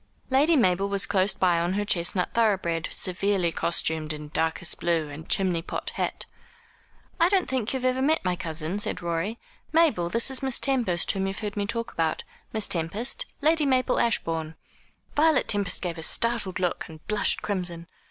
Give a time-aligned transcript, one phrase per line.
[0.31, 5.29] Lady Mabel was close by on her chestnut thoroughbred, severely costumed in darkest blue and
[5.29, 6.25] chimney pot hat.
[7.19, 9.37] "I don't think you've ever met my cousin?" said Rorie.
[9.71, 12.23] "Mabel, this is Miss Tempest, whom you've heard me talk about.
[12.51, 14.55] Miss Tempest, Lady Mabel Ashbourne."
[15.15, 17.85] Violet Tempest gave a startled look, and blushed crimson.